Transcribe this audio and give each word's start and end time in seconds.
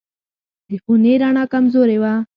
د 0.67 0.69
خونې 0.83 1.13
رڼا 1.21 1.43
کمزورې 1.53 1.97
وه. 2.01 2.13